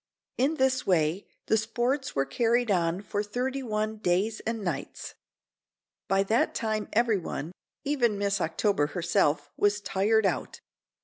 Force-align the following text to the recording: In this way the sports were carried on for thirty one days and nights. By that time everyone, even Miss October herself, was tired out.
In 0.39 0.55
this 0.55 0.83
way 0.87 1.27
the 1.45 1.57
sports 1.57 2.15
were 2.15 2.25
carried 2.25 2.71
on 2.71 3.03
for 3.03 3.21
thirty 3.21 3.61
one 3.61 3.97
days 3.97 4.39
and 4.47 4.63
nights. 4.63 5.13
By 6.07 6.23
that 6.23 6.55
time 6.55 6.89
everyone, 6.91 7.51
even 7.83 8.17
Miss 8.17 8.41
October 8.41 8.87
herself, 8.97 9.51
was 9.57 9.79
tired 9.79 10.25
out. 10.25 10.59